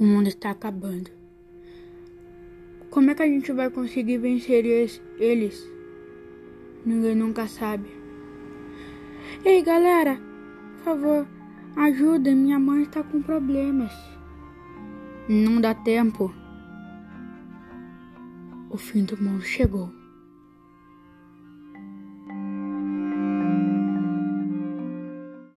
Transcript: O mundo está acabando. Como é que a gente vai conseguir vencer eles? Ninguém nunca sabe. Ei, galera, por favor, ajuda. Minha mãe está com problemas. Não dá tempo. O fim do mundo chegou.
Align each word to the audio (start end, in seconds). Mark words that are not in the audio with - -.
O 0.00 0.04
mundo 0.04 0.28
está 0.28 0.52
acabando. 0.52 1.10
Como 2.88 3.10
é 3.10 3.14
que 3.14 3.22
a 3.22 3.26
gente 3.26 3.52
vai 3.52 3.68
conseguir 3.68 4.16
vencer 4.16 4.64
eles? 4.64 5.70
Ninguém 6.86 7.14
nunca 7.14 7.46
sabe. 7.46 7.90
Ei, 9.44 9.62
galera, 9.62 10.18
por 10.78 10.84
favor, 10.84 11.28
ajuda. 11.76 12.34
Minha 12.34 12.58
mãe 12.58 12.84
está 12.84 13.02
com 13.02 13.20
problemas. 13.20 13.92
Não 15.28 15.60
dá 15.60 15.74
tempo. 15.74 16.34
O 18.70 18.78
fim 18.78 19.04
do 19.04 19.22
mundo 19.22 19.42
chegou. 19.42 19.99